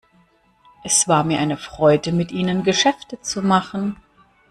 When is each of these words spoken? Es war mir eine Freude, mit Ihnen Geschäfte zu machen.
Es 0.83 1.07
war 1.07 1.23
mir 1.23 1.37
eine 1.37 1.57
Freude, 1.57 2.11
mit 2.11 2.31
Ihnen 2.31 2.63
Geschäfte 2.63 3.21
zu 3.21 3.43
machen. 3.43 3.97